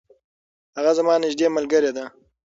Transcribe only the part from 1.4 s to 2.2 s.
ملګرې ده.